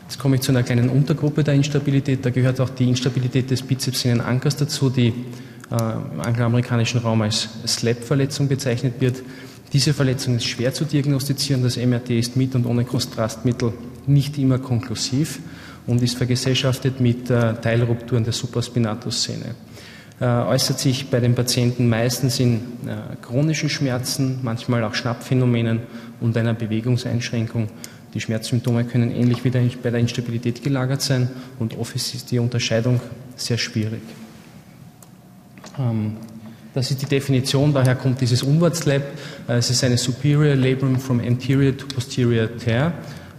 Jetzt 0.07 0.19
komme 0.19 0.35
ich 0.35 0.43
zu 0.43 0.51
einer 0.51 0.61
kleinen 0.61 0.89
Untergruppe 0.89 1.43
der 1.43 1.55
Instabilität. 1.55 2.23
Da 2.23 2.29
gehört 2.29 2.61
auch 2.61 2.69
die 2.69 2.87
Instabilität 2.87 3.49
des 3.49 3.63
Bizepsinnenankers 3.63 4.57
dazu, 4.57 4.91
die 4.91 5.11
im 5.71 6.19
angloamerikanischen 6.19 6.99
Raum 6.99 7.21
als 7.21 7.49
SLAP-Verletzung 7.65 8.47
bezeichnet 8.47 8.95
wird. 8.99 9.23
Diese 9.71 9.93
Verletzung 9.93 10.35
ist 10.35 10.45
schwer 10.45 10.73
zu 10.73 10.85
diagnostizieren. 10.85 11.63
Das 11.63 11.77
MRT 11.77 12.11
ist 12.11 12.35
mit 12.35 12.53
und 12.53 12.65
ohne 12.65 12.85
Kontrastmittel 12.85 13.73
nicht 14.05 14.37
immer 14.37 14.59
konklusiv 14.59 15.39
und 15.87 16.01
ist 16.01 16.17
vergesellschaftet 16.17 16.99
mit 16.99 17.29
äh, 17.29 17.55
Teilrupturen 17.55 18.23
der 18.23 18.33
Supraspinatus-Szene. 18.33 19.55
Äh, 20.21 20.25
äußert 20.25 20.79
sich 20.79 21.09
bei 21.09 21.19
den 21.19 21.33
Patienten 21.33 21.89
meistens 21.89 22.39
in 22.39 22.55
äh, 22.85 23.15
chronischen 23.21 23.69
Schmerzen, 23.69 24.39
manchmal 24.43 24.83
auch 24.83 24.93
Schnappphänomenen 24.93 25.79
und 26.21 26.37
einer 26.37 26.53
Bewegungseinschränkung. 26.53 27.69
Die 28.13 28.21
Schmerzsymptome 28.21 28.83
können 28.83 29.11
ähnlich 29.11 29.43
wie 29.43 29.49
bei 29.49 29.89
der 29.89 29.99
Instabilität 29.99 30.63
gelagert 30.63 31.01
sein 31.01 31.29
und 31.57 31.77
oft 31.79 31.95
ist 31.95 32.29
die 32.29 32.37
Unterscheidung 32.37 33.01
sehr 33.35 33.57
schwierig. 33.57 34.01
Ähm, 35.79 36.17
das 36.73 36.89
ist 36.89 37.01
die 37.01 37.05
Definition, 37.05 37.71
daher 37.73 37.95
kommt 37.95 38.19
dieses 38.21 38.41
Umwärtslab. 38.41 39.01
Äh, 39.47 39.53
es 39.57 39.69
ist 39.69 39.83
eine 39.83 39.97
Superior 39.97 40.55
Labrum 40.55 40.99
from 40.99 41.19
Anterior 41.19 41.75
to 41.77 41.85
Posterior 41.87 42.49
Tear 42.57 42.93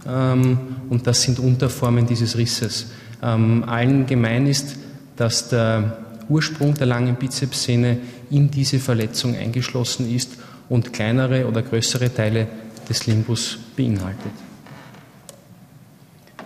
ähm, 0.07 0.57
und 0.89 1.05
das 1.05 1.21
sind 1.21 1.39
Unterformen 1.39 2.05
dieses 2.05 2.37
Risses. 2.37 2.87
Ähm, 3.21 3.63
allen 3.67 4.05
gemein 4.05 4.47
ist, 4.47 4.77
dass 5.15 5.49
der 5.49 5.97
Ursprung 6.29 6.73
der 6.73 6.87
langen 6.87 7.15
Bizepssehne 7.15 7.97
in 8.29 8.49
diese 8.49 8.79
Verletzung 8.79 9.35
eingeschlossen 9.35 10.13
ist 10.13 10.31
und 10.69 10.93
kleinere 10.93 11.47
oder 11.47 11.61
größere 11.61 12.13
Teile 12.13 12.47
des 12.89 13.05
Limbus 13.07 13.57
beinhaltet. 13.75 14.31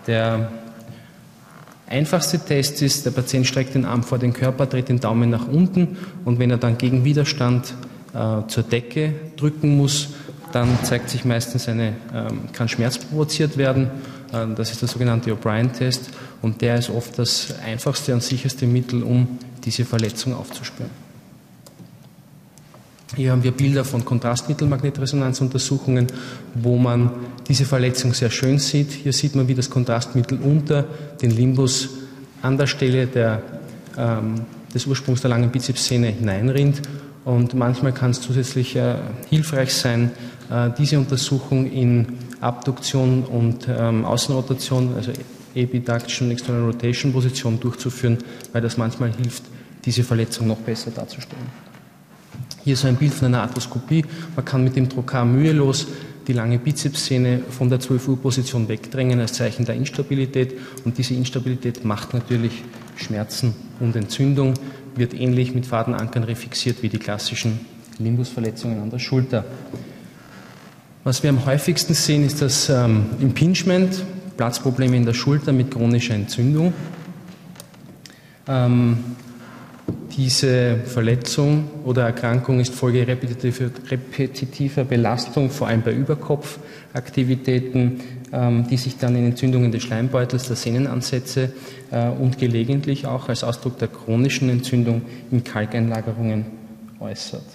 Der 0.08 0.52
einfachste 1.90 2.40
Test 2.40 2.82
ist, 2.82 3.06
der 3.06 3.12
Patient 3.12 3.46
streckt 3.46 3.76
den 3.76 3.86
Arm 3.86 4.04
vor 4.04 4.20
den 4.20 4.34
Körper, 4.34 4.66
dreht 4.66 4.90
den 4.90 5.00
Daumen 5.00 5.30
nach 5.30 5.48
unten 5.48 5.98
und 6.26 6.40
wenn 6.40 6.52
er 6.52 6.58
dann 6.58 6.78
gegen 6.78 7.04
Widerstand 7.04 7.74
äh, 8.14 8.48
zur 8.48 8.64
Decke 8.64 9.14
drücken 9.36 9.76
muss, 9.76 10.10
dann 10.52 10.68
zeigt 10.84 11.10
sich 11.10 11.26
meistens 11.26 11.68
eine, 11.68 11.94
ähm, 12.14 12.52
kann 12.54 12.68
Schmerz 12.68 12.98
provoziert 12.98 13.58
werden. 13.58 13.90
Äh, 14.32 14.48
das 14.56 14.72
ist 14.72 14.82
der 14.82 14.90
sogenannte 14.90 15.32
O'Brien-Test 15.32 16.10
und 16.42 16.62
der 16.62 16.76
ist 16.76 16.90
oft 16.90 17.18
das 17.18 17.54
einfachste 17.66 18.14
und 18.14 18.24
sicherste 18.24 18.66
Mittel, 18.66 19.04
um 19.04 19.40
diese 19.64 19.86
Verletzung 19.86 20.34
aufzuspüren. 20.34 21.09
Hier 23.16 23.32
haben 23.32 23.44
wir 23.44 23.52
Bilder 23.52 23.84
von 23.84 24.06
Kontrastmittelmagnetresonanzuntersuchungen, 24.06 26.08
wo 26.54 26.78
man 26.78 27.12
diese 27.48 27.66
Verletzung 27.66 28.14
sehr 28.14 28.30
schön 28.30 28.60
sieht. 28.60 28.92
Hier 28.92 29.14
sieht 29.14 29.36
man, 29.36 29.48
wie 29.48 29.56
das 29.56 29.70
Kontrastmittel 29.70 30.40
unter 30.40 30.86
den 31.22 31.32
Limbus 31.32 31.90
an 32.44 32.58
der 32.58 32.68
Stelle 32.68 33.08
der, 33.08 33.42
ähm, 33.98 34.42
des 34.74 34.86
Ursprungs 34.86 35.22
der 35.22 35.32
langen 35.32 35.50
Bizepssehne 35.50 36.08
hineinrinnt. 36.08 36.84
Und 37.26 37.56
manchmal 37.56 37.94
kann 37.94 38.12
es 38.12 38.22
zusätzlich 38.22 38.76
äh, 38.76 38.96
hilfreich 39.30 39.74
sein, 39.74 40.12
äh, 40.52 40.70
diese 40.78 41.00
Untersuchung 41.00 41.70
in 41.70 42.20
Abduktion 42.42 43.24
und 43.24 43.68
ähm, 43.68 44.06
Außenrotation, 44.06 44.94
also 44.96 45.12
Epiduction, 45.56 46.30
External 46.30 46.64
Rotation 46.64 47.12
Position 47.12 47.60
durchzuführen, 47.60 48.20
weil 48.54 48.62
das 48.62 48.78
manchmal 48.78 49.12
hilft, 49.12 49.44
diese 49.84 50.04
Verletzung 50.04 50.48
noch 50.48 50.58
besser 50.58 50.92
darzustellen. 50.92 51.69
Hier 52.70 52.76
ist 52.76 52.86
ein 52.86 52.98
Bild 52.98 53.16
von 53.16 53.26
einer 53.30 53.42
Arthroskopie. 53.42 54.06
Man 54.36 54.46
kann 54.46 54.64
mit 54.64 54.76
dem 54.76 54.88
Trokar 54.88 55.26
mühelos 55.26 55.88
die 56.28 56.34
lange 56.34 56.60
Bizepssehne 56.60 57.42
von 57.50 57.68
der 57.68 57.80
12 57.80 58.10
Uhr 58.10 58.22
Position 58.22 58.68
wegdrängen 58.68 59.20
als 59.20 59.34
Zeichen 59.34 59.66
der 59.66 59.74
Instabilität. 59.74 60.54
Und 60.86 60.96
diese 60.96 61.16
Instabilität 61.16 61.84
macht 61.84 62.14
natürlich 62.14 62.64
Schmerzen 62.96 63.56
und 63.80 63.96
Entzündung, 63.96 64.54
wird 64.94 65.16
ähnlich 65.16 65.56
mit 65.56 65.66
Fadenankern 65.66 66.24
refixiert 66.24 66.84
wie 66.84 66.90
die 66.90 67.00
klassischen 67.00 67.60
Limbusverletzungen 67.98 68.80
an 68.80 68.92
der 68.92 69.00
Schulter. 69.00 69.46
Was 71.04 71.24
wir 71.24 71.32
am 71.32 71.48
häufigsten 71.48 71.96
sehen, 71.96 72.24
ist 72.24 72.40
das 72.40 72.70
ähm, 72.70 73.08
Impingement, 73.20 74.04
Platzprobleme 74.38 74.96
in 74.96 75.08
der 75.08 75.16
Schulter 75.16 75.54
mit 75.54 75.72
chronischer 75.72 76.14
Entzündung. 76.14 76.72
Ähm, 78.48 79.00
diese 80.16 80.78
Verletzung 80.86 81.70
oder 81.86 82.04
Erkrankung 82.04 82.60
ist 82.60 82.74
Folge 82.74 83.08
repetitiver, 83.08 84.84
Belastung, 84.84 85.50
vor 85.50 85.68
allem 85.68 85.82
bei 85.82 85.94
Überkopfaktivitäten, 85.94 88.02
ähm, 88.32 88.68
die 88.70 88.78
sich 88.78 88.98
dann 88.98 89.16
in 89.16 89.26
Entzündungen 89.26 89.72
des 89.72 89.84
Schleimbeutels, 89.84 90.48
der 90.48 90.56
Sehnenansätze 90.56 91.52
äh, 91.92 92.10
und 92.10 92.38
gelegentlich 92.38 93.08
auch 93.08 93.30
als 93.30 93.44
Ausdruck 93.44 93.78
der 93.80 93.88
chronischen 93.88 94.50
Entzündung 94.50 95.02
in 95.32 95.44
Kalkeinlagerungen 95.44 96.46
äußert. 97.00 97.46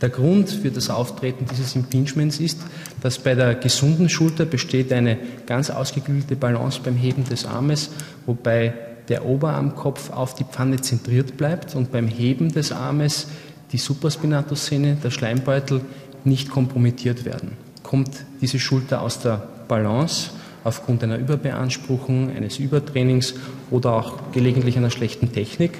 Der 0.00 0.08
Grund 0.08 0.50
für 0.50 0.70
das 0.70 0.90
Auftreten 0.90 1.46
dieses 1.48 1.76
Impingements 1.76 2.40
ist, 2.40 2.58
dass 3.00 3.20
bei 3.20 3.36
der 3.36 3.54
gesunden 3.54 4.08
Schulter 4.08 4.44
besteht 4.44 4.92
eine 4.92 5.16
ganz 5.46 5.70
ausgeklügelte 5.70 6.34
Balance 6.34 6.80
beim 6.82 6.96
Heben 6.96 7.24
des 7.24 7.46
Armes, 7.46 7.90
wobei 8.26 8.74
der 9.12 9.26
Oberarmkopf 9.26 10.08
auf 10.08 10.34
die 10.34 10.44
Pfanne 10.44 10.80
zentriert 10.80 11.36
bleibt 11.36 11.74
und 11.74 11.92
beim 11.92 12.08
Heben 12.08 12.50
des 12.50 12.72
Armes 12.72 13.26
die 13.70 13.76
Supraspinatussehne, 13.76 14.96
der 15.04 15.10
Schleimbeutel, 15.10 15.82
nicht 16.24 16.48
kompromittiert 16.48 17.26
werden. 17.26 17.58
Kommt 17.82 18.24
diese 18.40 18.58
Schulter 18.58 19.02
aus 19.02 19.20
der 19.20 19.46
Balance 19.68 20.30
aufgrund 20.64 21.04
einer 21.04 21.18
Überbeanspruchung, 21.18 22.34
eines 22.34 22.58
Übertrainings 22.58 23.34
oder 23.70 23.92
auch 23.92 24.32
gelegentlich 24.32 24.78
einer 24.78 24.88
schlechten 24.88 25.30
Technik, 25.30 25.72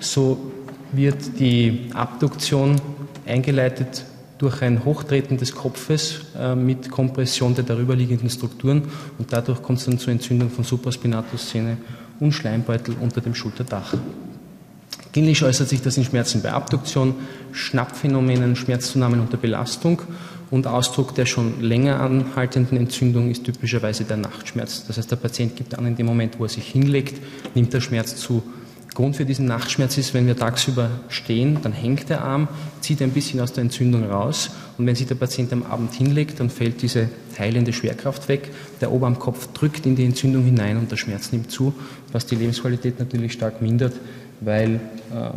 so 0.00 0.38
wird 0.92 1.38
die 1.38 1.90
Abduktion 1.92 2.80
eingeleitet 3.26 4.06
durch 4.38 4.62
ein 4.62 4.86
Hochtreten 4.86 5.36
des 5.36 5.54
Kopfes 5.54 6.20
äh, 6.38 6.54
mit 6.54 6.90
Kompression 6.90 7.54
der 7.54 7.64
darüberliegenden 7.64 8.30
Strukturen 8.30 8.84
und 9.18 9.30
dadurch 9.30 9.60
kommt 9.60 9.80
es 9.80 9.84
dann 9.84 9.98
zur 9.98 10.10
Entzündung 10.10 10.48
von 10.48 10.64
Supraspinatussehne 10.64 11.76
und 12.20 12.32
Schleimbeutel 12.32 12.96
unter 13.00 13.20
dem 13.20 13.34
Schulterdach. 13.34 13.94
Klinisch 15.12 15.42
äußert 15.42 15.68
sich 15.68 15.82
das 15.82 15.96
in 15.96 16.04
Schmerzen 16.04 16.42
bei 16.42 16.52
Abduktion, 16.52 17.14
Schnappphänomenen, 17.52 18.56
Schmerzzunahmen 18.56 19.20
unter 19.20 19.36
Belastung 19.36 20.02
und 20.50 20.66
Ausdruck 20.66 21.14
der 21.14 21.26
schon 21.26 21.60
länger 21.60 22.00
anhaltenden 22.00 22.78
Entzündung 22.78 23.30
ist 23.30 23.44
typischerweise 23.44 24.04
der 24.04 24.16
Nachtschmerz. 24.16 24.86
Das 24.86 24.96
heißt, 24.98 25.10
der 25.10 25.16
Patient 25.16 25.56
gibt 25.56 25.76
an, 25.78 25.86
in 25.86 25.96
dem 25.96 26.06
Moment, 26.06 26.38
wo 26.38 26.44
er 26.44 26.48
sich 26.48 26.66
hinlegt, 26.66 27.20
nimmt 27.54 27.72
der 27.72 27.80
Schmerz 27.80 28.16
zu. 28.16 28.42
Grund 28.94 29.16
für 29.16 29.24
diesen 29.24 29.46
Nachtschmerz 29.46 29.96
ist, 29.98 30.14
wenn 30.14 30.26
wir 30.26 30.36
tagsüber 30.36 30.90
stehen, 31.08 31.58
dann 31.62 31.72
hängt 31.72 32.08
der 32.08 32.24
Arm, 32.24 32.48
zieht 32.80 33.00
ein 33.02 33.10
bisschen 33.10 33.40
aus 33.40 33.52
der 33.52 33.62
Entzündung 33.62 34.04
raus 34.04 34.50
und 34.76 34.86
wenn 34.86 34.94
sich 34.94 35.06
der 35.06 35.14
Patient 35.14 35.52
am 35.52 35.62
Abend 35.64 35.94
hinlegt, 35.94 36.40
dann 36.40 36.50
fällt 36.50 36.82
diese 36.82 37.08
teilende 37.36 37.72
Schwerkraft 37.72 38.28
weg, 38.28 38.50
der 38.80 38.90
Oberarmkopf 38.90 39.48
drückt 39.52 39.86
in 39.86 39.94
die 39.94 40.04
Entzündung 40.04 40.44
hinein 40.44 40.78
und 40.78 40.90
der 40.90 40.96
Schmerz 40.96 41.32
nimmt 41.32 41.50
zu, 41.50 41.74
was 42.12 42.26
die 42.26 42.34
Lebensqualität 42.34 42.98
natürlich 42.98 43.32
stark 43.32 43.62
mindert, 43.62 43.94
weil 44.40 44.76
äh, 44.76 45.30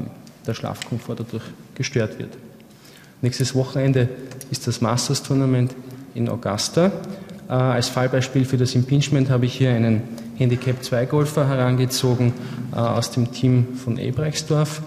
der 0.48 0.53
Schlafkomfort 0.53 1.20
dadurch 1.20 1.43
gestört 1.75 2.17
wird. 2.20 2.38
Nächstes 3.22 3.53
Wochenende 3.53 4.10
ist 4.50 4.65
das 4.65 4.81
Masters 4.81 5.22
Tournament 5.22 5.75
in 6.15 6.29
Augusta. 6.29 6.91
Äh, 7.48 7.53
als 7.53 7.89
Fallbeispiel 7.89 8.46
für 8.46 8.58
das 8.58 8.74
Impingement 8.74 9.29
habe 9.29 9.46
ich 9.46 9.53
hier 9.53 9.72
einen 9.72 10.01
Handicap 10.41 10.83
2 10.83 11.05
Golfer 11.05 11.48
herangezogen 11.48 12.33
äh, 12.74 12.77
aus 12.77 13.12
dem 13.12 13.31
Team 13.31 13.75
von 13.75 14.00
Ebrechtsdorf. 14.00 14.81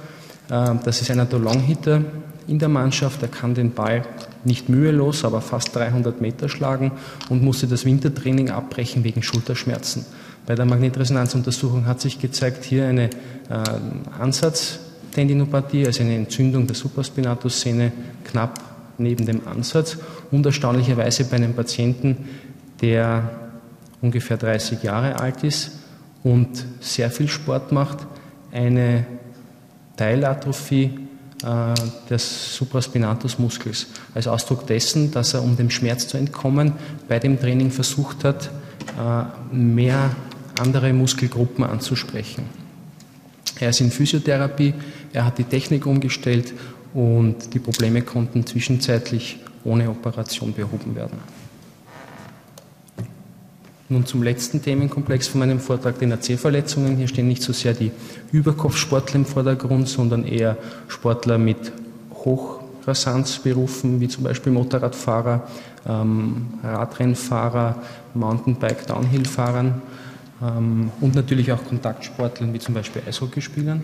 Äh, 0.50 0.74
das 0.84 1.00
ist 1.00 1.12
einer 1.12 1.26
der 1.26 1.38
Longhitter 1.38 2.02
in 2.48 2.58
der 2.58 2.68
Mannschaft. 2.68 3.22
Er 3.22 3.28
kann 3.28 3.54
den 3.54 3.70
Ball 3.70 4.02
nicht 4.44 4.68
mühelos, 4.68 5.24
aber 5.24 5.40
fast 5.40 5.76
300 5.76 6.20
Meter 6.20 6.48
schlagen 6.48 6.90
und 7.28 7.40
musste 7.44 7.68
das 7.68 7.84
Wintertraining 7.84 8.50
abbrechen 8.50 9.04
wegen 9.04 9.22
Schulterschmerzen. 9.22 10.04
Bei 10.44 10.56
der 10.56 10.64
Magnetresonanzuntersuchung 10.64 11.86
hat 11.86 12.00
sich 12.00 12.18
gezeigt, 12.18 12.64
hier 12.64 12.88
eine 12.88 13.04
äh, 13.04 13.10
Ansatztendinopathie, 14.18 15.86
also 15.86 16.02
eine 16.02 16.16
Entzündung 16.16 16.66
der 16.66 16.74
Supraspinatussehne 16.74 17.92
knapp 18.24 18.58
neben 18.98 19.24
dem 19.24 19.46
Ansatz 19.46 19.98
und 20.32 20.44
erstaunlicherweise 20.44 21.24
bei 21.24 21.36
einem 21.36 21.54
Patienten, 21.54 22.28
der 22.80 23.43
ungefähr 24.04 24.36
30 24.36 24.82
Jahre 24.82 25.18
alt 25.18 25.42
ist 25.42 25.72
und 26.22 26.66
sehr 26.80 27.10
viel 27.10 27.28
Sport 27.28 27.72
macht, 27.72 28.06
eine 28.52 29.06
Teilatrophie 29.96 30.90
äh, 31.42 31.74
des 32.10 32.54
Supraspinatusmuskels 32.56 33.86
als 34.14 34.28
Ausdruck 34.28 34.66
dessen, 34.66 35.10
dass 35.10 35.34
er, 35.34 35.42
um 35.42 35.56
dem 35.56 35.70
Schmerz 35.70 36.06
zu 36.06 36.18
entkommen, 36.18 36.72
bei 37.08 37.18
dem 37.18 37.40
Training 37.40 37.70
versucht 37.70 38.24
hat, 38.24 38.50
äh, 38.98 39.54
mehr 39.54 40.10
andere 40.60 40.92
Muskelgruppen 40.92 41.64
anzusprechen. 41.64 42.44
Er 43.58 43.70
ist 43.70 43.80
in 43.80 43.90
Physiotherapie, 43.90 44.74
er 45.12 45.24
hat 45.24 45.38
die 45.38 45.44
Technik 45.44 45.86
umgestellt 45.86 46.52
und 46.92 47.54
die 47.54 47.58
Probleme 47.58 48.02
konnten 48.02 48.46
zwischenzeitlich 48.46 49.38
ohne 49.64 49.88
Operation 49.88 50.52
behoben 50.52 50.94
werden. 50.94 51.18
Nun 53.94 54.06
zum 54.06 54.24
letzten 54.24 54.60
Themenkomplex 54.60 55.28
von 55.28 55.38
meinem 55.38 55.60
Vortrag, 55.60 56.00
den 56.00 56.12
AC-Verletzungen. 56.12 56.96
Hier 56.96 57.06
stehen 57.06 57.28
nicht 57.28 57.42
so 57.42 57.52
sehr 57.52 57.74
die 57.74 57.92
Überkopfsportler 58.32 59.14
im 59.14 59.24
Vordergrund, 59.24 59.88
sondern 59.88 60.24
eher 60.24 60.56
Sportler 60.88 61.38
mit 61.38 61.70
Hochrasanzberufen, 62.12 64.00
wie 64.00 64.08
zum 64.08 64.24
Beispiel 64.24 64.50
Motorradfahrer, 64.50 65.46
ähm, 65.88 66.48
Radrennfahrer, 66.64 67.82
Mountainbike, 68.14 68.84
Downhill-Fahrern 68.88 69.80
ähm, 70.42 70.90
und 71.00 71.14
natürlich 71.14 71.52
auch 71.52 71.64
Kontaktsportlern, 71.64 72.52
wie 72.52 72.58
zum 72.58 72.74
Beispiel 72.74 73.00
Eishockeyspielern. 73.06 73.80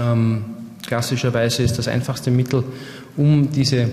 Ähm, 0.00 0.44
klassischerweise 0.86 1.62
ist 1.62 1.76
das 1.76 1.86
einfachste 1.86 2.30
Mittel, 2.30 2.64
um 3.18 3.50
diese 3.50 3.90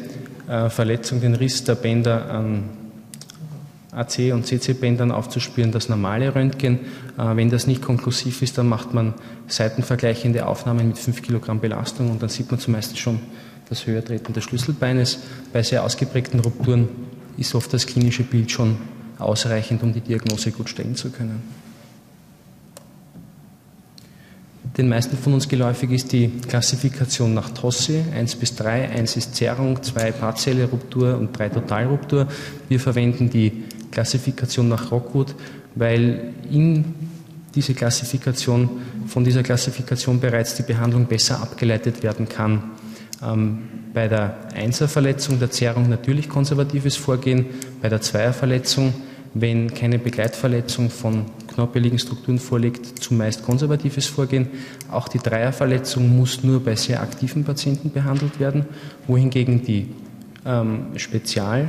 äh, 0.48 0.70
Verletzung, 0.70 1.20
den 1.20 1.36
Riss 1.36 1.66
der 1.66 1.76
Bänder 1.76 2.30
an 2.30 2.83
AC- 3.96 4.34
und 4.34 4.46
CC-Bändern 4.46 5.12
aufzuspüren, 5.12 5.72
das 5.72 5.90
normale 5.90 6.34
Röntgen. 6.34 6.80
Äh, 7.18 7.36
wenn 7.36 7.50
das 7.50 7.68
nicht 7.68 7.82
konklusiv 7.82 8.42
ist, 8.42 8.58
dann 8.58 8.68
macht 8.68 8.94
man 8.94 9.14
seitenvergleichende 9.48 10.46
Aufnahmen 10.46 10.88
mit 10.88 10.98
5 10.98 11.22
Kilogramm 11.22 11.60
Belastung 11.60 12.12
und 12.12 12.22
dann 12.22 12.30
sieht 12.30 12.50
man 12.52 12.60
zumeist 12.60 12.98
schon 12.98 13.20
das 13.70 13.86
Höhertreten 13.86 14.34
des 14.34 14.44
Schlüsselbeines. 14.44 15.20
Bei 15.52 15.64
sehr 15.64 15.84
ausgeprägten 15.84 16.40
Rupturen 16.40 16.88
ist 17.38 17.56
oft 17.56 17.74
das 17.74 17.86
klinische 17.86 18.24
Bild 18.24 18.52
schon 18.52 18.78
ausreichend, 19.20 19.84
um 19.84 19.94
die 19.94 20.02
Diagnose 20.02 20.52
gut 20.52 20.70
stellen 20.70 20.96
zu 20.96 21.10
können. 21.10 21.42
Den 24.78 24.90
meisten 24.90 25.16
von 25.18 25.36
uns 25.36 25.48
geläufig 25.48 25.92
ist 25.92 26.12
die 26.14 26.30
Klassifikation 26.48 27.34
nach 27.34 27.52
Tosse 27.52 28.06
1 28.16 28.36
bis 28.38 28.56
3. 28.56 28.90
1 28.90 29.18
ist 29.18 29.36
Zerrung, 29.36 29.84
2 29.84 30.12
partielle 30.14 30.66
Ruptur 30.66 31.16
und 31.18 31.38
3 31.38 31.50
Totalruptur. 31.50 32.28
Wir 32.70 32.80
verwenden 32.80 33.30
die 33.30 33.66
Klassifikation 33.94 34.68
nach 34.68 34.92
Rockwood, 34.92 35.36
weil 35.76 36.34
in 36.50 36.84
diese 37.54 37.76
Klassifikation, 37.76 38.82
von 39.06 39.24
dieser 39.24 39.44
Klassifikation 39.44 40.20
bereits 40.20 40.56
die 40.56 40.64
Behandlung 40.64 41.06
besser 41.06 41.40
abgeleitet 41.42 42.02
werden 42.02 42.28
kann. 42.28 42.72
Ähm, 43.24 43.60
bei 43.94 44.08
der 44.08 44.50
Einserverletzung 44.56 45.38
der 45.38 45.52
Zerrung 45.52 45.88
natürlich 45.90 46.28
konservatives 46.28 46.96
Vorgehen, 46.96 47.46
bei 47.84 47.90
der 47.90 48.02
Zweierverletzung, 48.02 48.96
wenn 49.36 49.72
keine 49.72 50.00
Begleitverletzung 50.00 50.90
von 50.90 51.26
knorpeligen 51.54 52.00
Strukturen 52.00 52.40
vorliegt, 52.40 53.04
zumeist 53.04 53.44
konservatives 53.44 54.08
Vorgehen. 54.08 54.48
Auch 54.92 55.08
die 55.08 55.20
Dreierverletzung 55.20 56.18
muss 56.18 56.44
nur 56.44 56.64
bei 56.64 56.76
sehr 56.76 57.02
aktiven 57.02 57.44
Patienten 57.44 57.92
behandelt 57.92 58.40
werden, 58.40 58.66
wohingegen 59.06 59.64
die 59.64 59.90
ähm, 60.46 60.88
Spezial 60.98 61.68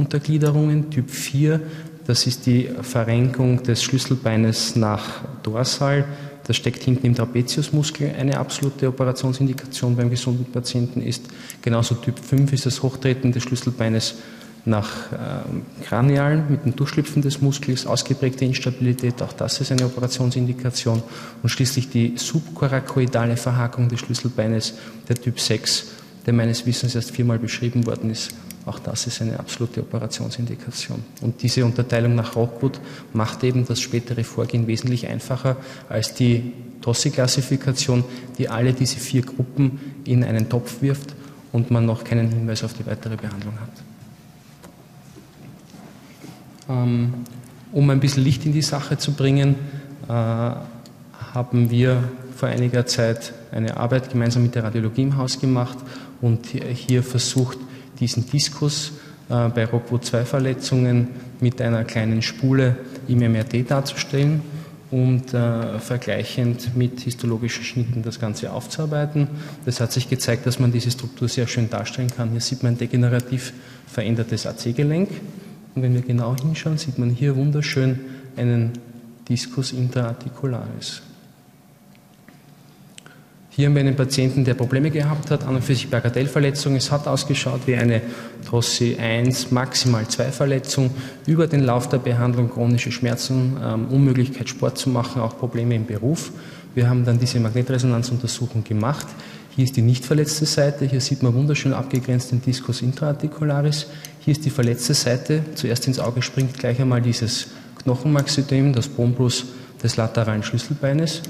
Untergliederungen 0.00 0.90
Typ 0.90 1.10
4, 1.10 1.60
Das 2.06 2.26
ist 2.26 2.46
die 2.46 2.68
Verrenkung 2.82 3.62
des 3.62 3.82
Schlüsselbeines 3.84 4.74
nach 4.74 5.22
Dorsal. 5.44 6.04
Das 6.44 6.56
steckt 6.56 6.82
hinten 6.82 7.06
im 7.06 7.14
Trapeziusmuskel. 7.14 8.12
Eine 8.18 8.38
absolute 8.38 8.88
Operationsindikation 8.88 9.94
beim 9.94 10.10
gesunden 10.10 10.46
Patienten 10.46 11.02
ist. 11.02 11.22
Genauso 11.62 11.94
Typ 11.94 12.18
5 12.18 12.52
ist 12.52 12.66
das 12.66 12.82
Hochtreten 12.82 13.30
des 13.30 13.44
Schlüsselbeines 13.44 14.14
nach 14.64 15.12
äh, 15.12 15.84
Kranial 15.84 16.44
mit 16.48 16.64
dem 16.64 16.74
Durchschlüpfen 16.74 17.22
des 17.22 17.40
Muskels, 17.40 17.86
ausgeprägte 17.86 18.44
Instabilität, 18.44 19.22
auch 19.22 19.32
das 19.32 19.60
ist 19.60 19.70
eine 19.70 19.86
Operationsindikation. 19.86 21.02
Und 21.42 21.48
schließlich 21.48 21.90
die 21.90 22.14
subkorakoidale 22.16 23.36
Verhakung 23.36 23.88
des 23.88 24.00
Schlüsselbeines, 24.00 24.74
der 25.08 25.16
Typ 25.16 25.38
6, 25.38 25.86
der 26.26 26.32
meines 26.32 26.66
Wissens 26.66 26.94
erst 26.94 27.12
viermal 27.12 27.38
beschrieben 27.38 27.86
worden 27.86 28.10
ist. 28.10 28.32
Auch 28.70 28.78
das 28.78 29.08
ist 29.08 29.20
eine 29.20 29.36
absolute 29.40 29.80
Operationsindikation. 29.80 31.02
Und 31.22 31.42
diese 31.42 31.64
Unterteilung 31.64 32.14
nach 32.14 32.36
Rockwood 32.36 32.78
macht 33.12 33.42
eben 33.42 33.66
das 33.66 33.80
spätere 33.80 34.22
Vorgehen 34.22 34.68
wesentlich 34.68 35.08
einfacher 35.08 35.56
als 35.88 36.14
die 36.14 36.52
Tossi-Klassifikation, 36.80 38.04
die 38.38 38.48
alle 38.48 38.72
diese 38.72 39.00
vier 39.00 39.22
Gruppen 39.22 39.80
in 40.04 40.22
einen 40.22 40.48
Topf 40.48 40.82
wirft 40.82 41.16
und 41.50 41.72
man 41.72 41.84
noch 41.84 42.04
keinen 42.04 42.28
Hinweis 42.28 42.62
auf 42.62 42.72
die 42.74 42.86
weitere 42.86 43.16
Behandlung 43.16 43.54
hat. 43.60 43.72
Ähm, 46.68 47.14
um 47.72 47.90
ein 47.90 47.98
bisschen 47.98 48.22
Licht 48.22 48.46
in 48.46 48.52
die 48.52 48.62
Sache 48.62 48.98
zu 48.98 49.14
bringen, 49.14 49.56
äh, 50.06 50.12
haben 50.12 51.70
wir 51.70 52.04
vor 52.36 52.48
einiger 52.48 52.86
Zeit 52.86 53.32
eine 53.50 53.76
Arbeit 53.76 54.10
gemeinsam 54.10 54.44
mit 54.44 54.54
der 54.54 54.62
Radiologie 54.62 55.02
im 55.02 55.16
Haus 55.16 55.40
gemacht 55.40 55.78
und 56.20 56.46
hier 56.46 57.02
versucht, 57.02 57.58
diesen 58.00 58.28
Diskus 58.28 58.92
äh, 59.28 59.48
bei 59.48 59.64
ROCKWO2-Verletzungen 59.64 61.08
mit 61.40 61.60
einer 61.60 61.84
kleinen 61.84 62.22
Spule 62.22 62.76
im 63.06 63.18
MRT 63.18 63.70
darzustellen 63.70 64.42
und 64.90 65.32
äh, 65.32 65.78
vergleichend 65.78 66.76
mit 66.76 67.00
histologischen 67.00 67.62
Schnitten 67.62 68.02
das 68.02 68.18
Ganze 68.18 68.52
aufzuarbeiten. 68.52 69.28
Das 69.64 69.80
hat 69.80 69.92
sich 69.92 70.08
gezeigt, 70.08 70.46
dass 70.46 70.58
man 70.58 70.72
diese 70.72 70.90
Struktur 70.90 71.28
sehr 71.28 71.46
schön 71.46 71.70
darstellen 71.70 72.10
kann. 72.14 72.30
Hier 72.30 72.40
sieht 72.40 72.62
man 72.62 72.74
ein 72.74 72.78
degenerativ 72.78 73.52
verändertes 73.86 74.46
AC-Gelenk 74.46 75.10
und 75.74 75.82
wenn 75.82 75.94
wir 75.94 76.02
genau 76.02 76.34
hinschauen, 76.36 76.78
sieht 76.78 76.98
man 76.98 77.10
hier 77.10 77.36
wunderschön 77.36 78.00
einen 78.36 78.72
Discus 79.28 79.72
intraarticularis. 79.72 81.02
Hier 83.60 83.68
haben 83.68 83.74
wir 83.74 83.82
einen 83.82 83.94
Patienten, 83.94 84.42
der 84.42 84.54
Probleme 84.54 84.90
gehabt 84.90 85.30
hat, 85.30 85.44
an 85.44 85.56
und 85.56 85.62
für 85.62 85.74
sich 85.74 85.90
Bagatellverletzung. 85.90 86.76
Es 86.76 86.90
hat 86.90 87.06
ausgeschaut 87.06 87.60
wie 87.66 87.74
eine 87.74 88.00
Trossi 88.48 88.96
1, 88.98 89.50
maximal 89.50 90.08
2 90.08 90.32
Verletzung. 90.32 90.90
Über 91.26 91.46
den 91.46 91.60
Lauf 91.60 91.86
der 91.86 91.98
Behandlung 91.98 92.48
chronische 92.48 92.90
Schmerzen, 92.90 93.58
ähm, 93.62 93.88
Unmöglichkeit 93.88 94.48
Sport 94.48 94.78
zu 94.78 94.88
machen, 94.88 95.20
auch 95.20 95.36
Probleme 95.36 95.74
im 95.74 95.84
Beruf. 95.84 96.32
Wir 96.74 96.88
haben 96.88 97.04
dann 97.04 97.18
diese 97.18 97.38
Magnetresonanzuntersuchung 97.38 98.64
gemacht. 98.64 99.06
Hier 99.54 99.64
ist 99.64 99.76
die 99.76 99.82
nicht 99.82 100.06
verletzte 100.06 100.46
Seite. 100.46 100.86
Hier 100.86 101.02
sieht 101.02 101.22
man 101.22 101.34
wunderschön 101.34 101.74
abgegrenzt 101.74 102.32
den 102.32 102.40
Discus 102.40 102.80
intraarticularis. 102.80 103.88
Hier 104.20 104.32
ist 104.32 104.42
die 104.46 104.50
verletzte 104.50 104.94
Seite. 104.94 105.44
Zuerst 105.54 105.86
ins 105.86 105.98
Auge 105.98 106.22
springt 106.22 106.58
gleich 106.58 106.80
einmal 106.80 107.02
dieses 107.02 107.48
Knochenmaxidem, 107.82 108.72
das 108.72 108.88
Bombrus 108.88 109.44
des 109.82 109.98
lateralen 109.98 110.42
Schlüsselbeines 110.42 111.20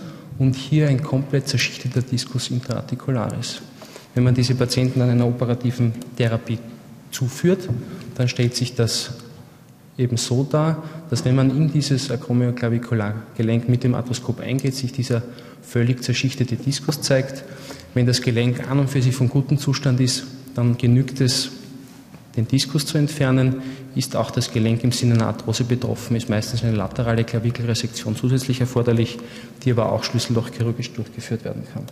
und 0.41 0.57
hier 0.57 0.89
ein 0.89 1.03
komplett 1.03 1.47
zerschichteter 1.47 2.01
Discus 2.01 2.51
intraarticularis. 2.51 3.61
Wenn 4.15 4.25
man 4.25 4.35
diese 4.35 4.55
Patienten 4.55 5.03
an 5.03 5.11
einer 5.11 5.27
operativen 5.27 5.93
Therapie 6.17 6.59
zuführt, 7.11 7.69
dann 8.17 8.27
stellt 8.27 8.57
sich 8.57 8.75
das 8.75 9.11
eben 9.99 10.17
so 10.17 10.43
dar, 10.43 10.83
dass 11.11 11.27
wenn 11.27 11.37
man 11.37 11.55
in 11.55 11.71
dieses 11.71 12.11
Acromioclaviculargelenk 12.11 13.69
mit 13.69 13.85
dem 13.85 13.95
Arthroskop 13.95 14.41
eingeht, 14.41 14.75
sich 14.75 14.93
dieser 14.93 15.23
völlig 15.63 16.03
zerschichtete 16.03 16.57
Diskus 16.57 17.03
zeigt. 17.03 17.45
Wenn 17.93 18.07
das 18.07 18.23
Gelenk 18.23 18.67
an 18.69 18.79
und 18.79 18.89
für 18.89 19.03
sich 19.03 19.15
von 19.15 19.29
gutem 19.29 19.59
Zustand 19.59 20.01
ist, 20.01 20.25
dann 20.55 20.79
genügt 20.79 21.21
es, 21.21 21.51
den 22.37 22.47
Diskus 22.47 22.87
zu 22.87 22.99
entfernen. 22.99 23.63
Ist 23.95 24.17
auch 24.17 24.31
das 24.31 24.53
Gelenk 24.53 24.85
im 24.85 24.93
Sinne 24.93 25.15
einer 25.15 25.27
Arthrose 25.27 25.65
betroffen, 25.65 26.17
ist 26.17 26.29
meistens 26.29 26.63
eine 26.63 26.77
laterale 26.77 27.25
Klavikelresektion 27.25 28.17
zusätzlich 28.17 28.61
erforderlich, 28.61 29.19
die 29.65 29.73
aber 29.73 29.93
auch 29.93 30.05
schlüssellochchirurgisch 30.05 30.93
durchgeführt 30.93 31.45
werden 31.45 31.65
kann. 31.73 31.85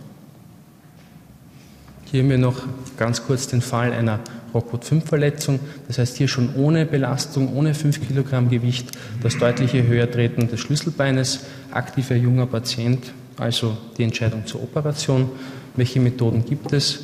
Hier 2.11 2.23
haben 2.23 2.29
wir 2.29 2.39
noch 2.39 2.63
ganz 2.97 3.23
kurz 3.23 3.47
den 3.47 3.61
Fall 3.61 3.93
einer 3.93 4.19
Rockwood-5-Verletzung. 4.55 5.59
Das 5.87 5.99
heißt, 5.99 6.17
hier 6.17 6.27
schon 6.27 6.55
ohne 6.55 6.87
Belastung, 6.87 7.53
ohne 7.53 7.75
5 7.75 8.07
Kilogramm 8.07 8.49
Gewicht, 8.49 8.91
das 9.21 9.37
deutliche 9.37 9.85
Höhertreten 9.85 10.49
des 10.49 10.59
Schlüsselbeines, 10.59 11.41
aktiver 11.69 12.15
junger 12.15 12.47
Patient, 12.47 13.13
also 13.37 13.77
die 13.97 14.03
Entscheidung 14.03 14.47
zur 14.47 14.63
Operation. 14.63 15.29
Welche 15.75 15.99
Methoden 15.99 16.43
gibt 16.45 16.73
es? 16.73 17.01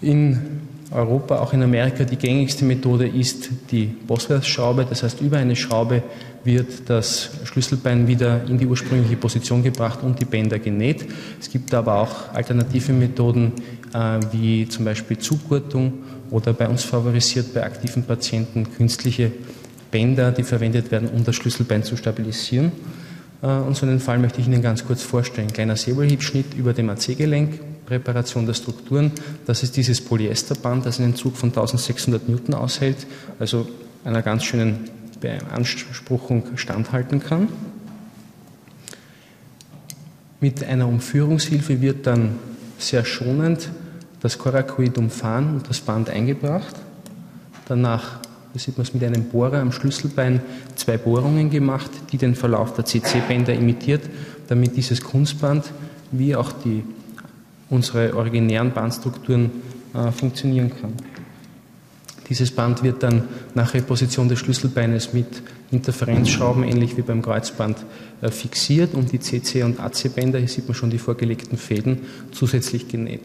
In 0.00 0.60
Europa, 0.92 1.38
auch 1.38 1.52
in 1.52 1.62
Amerika, 1.62 2.04
die 2.04 2.16
gängigste 2.16 2.64
Methode 2.64 3.06
ist 3.06 3.50
die 3.70 3.86
Bosworth-Schraube. 3.86 4.86
Das 4.88 5.02
heißt, 5.02 5.20
über 5.20 5.38
eine 5.38 5.56
Schraube 5.56 6.02
wird 6.44 6.88
das 6.90 7.30
Schlüsselbein 7.44 8.06
wieder 8.06 8.44
in 8.48 8.58
die 8.58 8.66
ursprüngliche 8.66 9.16
Position 9.16 9.62
gebracht 9.62 10.00
und 10.02 10.20
die 10.20 10.24
Bänder 10.24 10.58
genäht. 10.58 11.06
Es 11.40 11.50
gibt 11.50 11.72
aber 11.72 12.00
auch 12.00 12.32
alternative 12.34 12.92
Methoden 12.92 13.52
äh, 13.94 14.20
wie 14.32 14.68
zum 14.68 14.84
Beispiel 14.84 15.18
Zugurtung 15.18 15.94
oder 16.30 16.52
bei 16.52 16.68
uns 16.68 16.84
favorisiert 16.84 17.54
bei 17.54 17.62
aktiven 17.62 18.04
Patienten 18.04 18.72
künstliche 18.72 19.32
Bänder, 19.90 20.32
die 20.32 20.42
verwendet 20.42 20.90
werden, 20.90 21.08
um 21.08 21.24
das 21.24 21.36
Schlüsselbein 21.36 21.84
zu 21.84 21.96
stabilisieren. 21.96 22.72
Äh, 23.42 23.46
und 23.46 23.76
so 23.76 23.84
einen 23.84 24.00
Fall 24.00 24.18
möchte 24.18 24.40
ich 24.40 24.46
Ihnen 24.46 24.62
ganz 24.62 24.86
kurz 24.86 25.02
vorstellen. 25.02 25.52
Kleiner 25.52 25.76
Säbelhiebschnitt 25.76 26.54
über 26.54 26.72
dem 26.72 26.88
AC-Gelenk, 26.88 27.60
Präparation 27.86 28.46
der 28.46 28.54
Strukturen. 28.54 29.12
Das 29.44 29.62
ist 29.62 29.76
dieses 29.76 30.00
Polyesterband, 30.00 30.86
das 30.86 31.00
einen 31.00 31.16
Zug 31.16 31.36
von 31.36 31.50
1600 31.50 32.28
Newton 32.28 32.54
aushält, 32.54 33.06
also 33.38 33.68
einer 34.04 34.22
ganz 34.22 34.44
schönen 34.44 34.88
Beanspruchung 35.20 36.56
standhalten 36.56 37.20
kann. 37.20 37.48
Mit 40.40 40.64
einer 40.64 40.88
Umführungshilfe 40.88 41.80
wird 41.80 42.06
dann 42.06 42.36
sehr 42.78 43.04
schonend 43.04 43.70
das 44.20 44.38
Coracoid 44.38 44.98
umfahren 44.98 45.54
und 45.54 45.68
das 45.68 45.80
Band 45.80 46.10
eingebracht. 46.10 46.74
Danach, 47.66 48.18
hier 48.52 48.60
sieht 48.60 48.76
man 48.76 48.86
es 48.86 48.92
mit 48.92 49.02
einem 49.02 49.24
Bohrer 49.24 49.60
am 49.60 49.72
Schlüsselbein, 49.72 50.40
zwei 50.76 50.98
Bohrungen 50.98 51.48
gemacht, 51.50 51.90
die 52.12 52.18
den 52.18 52.34
Verlauf 52.34 52.74
der 52.74 52.84
CC-Bänder 52.84 53.54
imitiert, 53.54 54.02
damit 54.48 54.76
dieses 54.76 55.02
Kunstband 55.02 55.64
wie 56.10 56.36
auch 56.36 56.52
die, 56.52 56.84
unsere 57.70 58.14
originären 58.14 58.72
Bandstrukturen 58.72 59.50
äh, 59.94 60.12
funktionieren 60.12 60.70
kann. 60.70 60.92
Dieses 62.28 62.50
Band 62.50 62.82
wird 62.82 63.02
dann 63.02 63.24
nach 63.54 63.74
Reposition 63.74 64.28
des 64.28 64.38
Schlüsselbeines 64.38 65.12
mit 65.12 65.42
Interferenzschrauben, 65.70 66.64
ähnlich 66.64 66.96
wie 66.96 67.02
beim 67.02 67.22
Kreuzband, 67.22 67.78
äh, 68.20 68.30
fixiert 68.30 68.94
und 68.94 69.12
die 69.12 69.18
CC- 69.18 69.64
und 69.64 69.80
AC-Bänder, 69.80 70.38
hier 70.38 70.48
sieht 70.48 70.68
man 70.68 70.74
schon 70.74 70.90
die 70.90 70.98
vorgelegten 70.98 71.56
Fäden, 71.56 72.00
zusätzlich 72.32 72.88
genäht. 72.88 73.22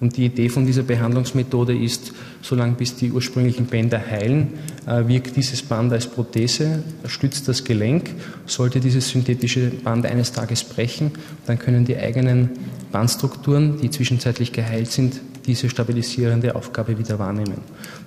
Und 0.00 0.16
die 0.16 0.26
Idee 0.26 0.48
von 0.48 0.64
dieser 0.64 0.84
Behandlungsmethode 0.84 1.76
ist, 1.76 2.12
solange 2.40 2.74
bis 2.74 2.94
die 2.94 3.10
ursprünglichen 3.10 3.66
Bänder 3.66 4.00
heilen, 4.00 4.54
äh, 4.86 5.08
wirkt 5.08 5.36
dieses 5.36 5.62
Band 5.62 5.92
als 5.92 6.06
Prothese, 6.06 6.84
stützt 7.06 7.48
das 7.48 7.64
Gelenk. 7.64 8.10
Sollte 8.46 8.78
dieses 8.78 9.08
synthetische 9.08 9.70
Band 9.70 10.06
eines 10.06 10.32
Tages 10.32 10.62
brechen, 10.62 11.12
dann 11.46 11.58
können 11.58 11.84
die 11.84 11.96
eigenen 11.96 12.50
Bandstrukturen, 12.92 13.80
die 13.80 13.90
zwischenzeitlich 13.90 14.52
geheilt 14.52 14.90
sind, 14.90 15.20
diese 15.46 15.68
stabilisierende 15.68 16.54
Aufgabe 16.54 16.98
wieder 16.98 17.18
wahrnehmen. 17.18 17.58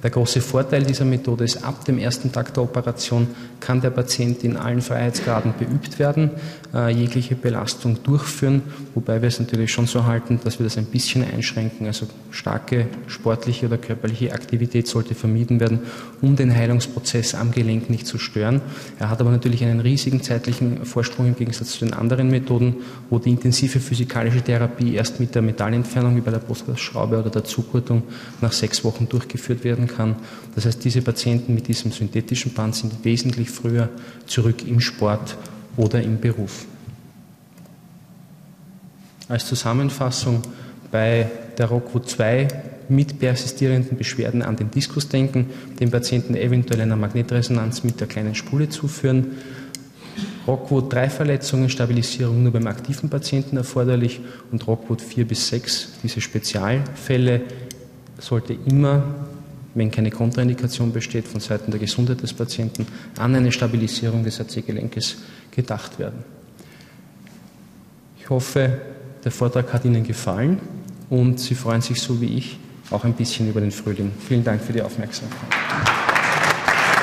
Der 0.03 0.09
große 0.09 0.41
Vorteil 0.41 0.83
dieser 0.83 1.05
Methode 1.05 1.43
ist, 1.43 1.63
ab 1.63 1.85
dem 1.85 1.99
ersten 1.99 2.31
Tag 2.31 2.53
der 2.55 2.63
Operation 2.63 3.27
kann 3.59 3.81
der 3.81 3.91
Patient 3.91 4.43
in 4.43 4.57
allen 4.57 4.81
Freiheitsgraden 4.81 5.53
beübt 5.59 5.99
werden, 5.99 6.31
äh, 6.73 6.91
jegliche 6.91 7.35
Belastung 7.35 8.01
durchführen, 8.01 8.63
wobei 8.95 9.21
wir 9.21 9.27
es 9.27 9.39
natürlich 9.39 9.71
schon 9.71 9.85
so 9.85 10.05
halten, 10.05 10.39
dass 10.43 10.57
wir 10.57 10.63
das 10.63 10.77
ein 10.77 10.85
bisschen 10.85 11.23
einschränken. 11.23 11.85
Also 11.85 12.07
starke 12.31 12.87
sportliche 13.05 13.67
oder 13.67 13.77
körperliche 13.77 14.33
Aktivität 14.33 14.87
sollte 14.87 15.13
vermieden 15.13 15.59
werden, 15.59 15.81
um 16.21 16.35
den 16.35 16.53
Heilungsprozess 16.53 17.35
am 17.35 17.51
Gelenk 17.51 17.89
nicht 17.91 18.07
zu 18.07 18.17
stören. 18.17 18.61
Er 18.97 19.09
hat 19.09 19.21
aber 19.21 19.29
natürlich 19.29 19.63
einen 19.63 19.81
riesigen 19.81 20.23
zeitlichen 20.23 20.83
Vorsprung 20.83 21.27
im 21.27 21.35
Gegensatz 21.35 21.73
zu 21.73 21.85
den 21.85 21.93
anderen 21.93 22.31
Methoden, 22.31 22.77
wo 23.11 23.19
die 23.19 23.29
intensive 23.29 23.79
physikalische 23.79 24.41
Therapie 24.41 24.95
erst 24.95 25.19
mit 25.19 25.35
der 25.35 25.43
Metallentfernung 25.43 26.15
wie 26.15 26.21
bei 26.21 26.31
der 26.31 26.39
Brustglasschraube 26.39 27.19
oder 27.19 27.29
der 27.29 27.43
Zugurtung 27.43 28.01
nach 28.41 28.51
sechs 28.51 28.83
Wochen 28.83 29.07
durchgeführt 29.07 29.63
werden 29.63 29.90
kann. 29.95 30.15
Das 30.55 30.65
heißt, 30.65 30.83
diese 30.83 31.01
Patienten 31.01 31.53
mit 31.53 31.67
diesem 31.67 31.91
synthetischen 31.91 32.53
Band 32.53 32.75
sind 32.75 33.03
wesentlich 33.03 33.49
früher 33.49 33.89
zurück 34.25 34.67
im 34.67 34.79
Sport 34.79 35.37
oder 35.77 36.01
im 36.01 36.19
Beruf. 36.19 36.65
Als 39.27 39.45
Zusammenfassung 39.45 40.41
bei 40.91 41.29
der 41.57 41.67
Rockwood 41.67 42.09
2 42.09 42.47
mit 42.89 43.19
persistierenden 43.19 43.97
Beschwerden 43.97 44.41
an 44.41 44.57
den 44.57 44.69
Diskus 44.69 45.07
denken, 45.07 45.49
dem 45.79 45.89
Patienten 45.89 46.35
eventuell 46.35 46.81
einer 46.81 46.97
Magnetresonanz 46.97 47.83
mit 47.83 47.99
der 47.99 48.07
kleinen 48.07 48.35
Spule 48.35 48.67
zuführen. 48.67 49.37
Rockwood 50.45 50.91
3 50.91 51.09
Verletzungen, 51.09 51.69
Stabilisierung 51.69 52.43
nur 52.43 52.51
beim 52.51 52.67
aktiven 52.67 53.09
Patienten 53.09 53.57
erforderlich 53.57 54.19
und 54.51 54.67
Rockwood 54.67 55.01
4 55.01 55.25
bis 55.25 55.47
6, 55.47 55.99
diese 56.03 56.19
Spezialfälle 56.19 57.41
sollte 58.19 58.57
immer, 58.65 59.03
wenn 59.73 59.91
keine 59.91 60.11
Kontraindikation 60.11 60.91
besteht 60.91 61.27
von 61.27 61.39
Seiten 61.39 61.71
der 61.71 61.79
Gesundheit 61.79 62.21
des 62.21 62.33
Patienten, 62.33 62.85
an 63.17 63.35
eine 63.35 63.51
Stabilisierung 63.51 64.23
des 64.23 64.39
AC-Gelenkes 64.39 65.17
gedacht 65.51 65.99
werden. 65.99 66.23
Ich 68.19 68.29
hoffe, 68.29 68.81
der 69.23 69.31
Vortrag 69.31 69.73
hat 69.73 69.85
Ihnen 69.85 70.03
gefallen 70.03 70.59
und 71.09 71.39
Sie 71.39 71.55
freuen 71.55 71.81
sich 71.81 72.01
so 72.01 72.19
wie 72.21 72.37
ich 72.37 72.57
auch 72.89 73.03
ein 73.03 73.13
bisschen 73.13 73.49
über 73.49 73.61
den 73.61 73.71
Frühling. 73.71 74.11
Vielen 74.27 74.43
Dank 74.43 74.61
für 74.61 74.73
die 74.73 74.81
Aufmerksamkeit. 74.81 75.90